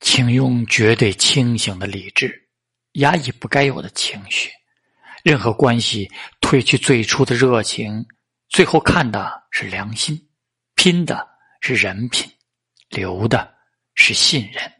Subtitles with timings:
[0.00, 2.48] 请用绝对清醒的理智
[2.92, 4.50] 压抑不该有的情绪
[5.22, 6.10] 任何关系
[6.40, 8.04] 褪去最初的热情
[8.48, 10.18] 最后看的是良心
[10.74, 11.28] 拼的
[11.60, 12.30] 是人品
[12.88, 13.54] 留的
[13.94, 14.79] 是信任。